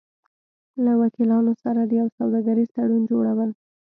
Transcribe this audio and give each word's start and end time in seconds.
-له 0.81 0.91
وکیلانو 1.01 1.53
سره 1.63 1.81
د 1.85 1.91
یو 2.01 2.07
سوداګریز 2.17 2.69
تړون 2.75 3.01
جوړو 3.09 3.33
ل 3.37 3.39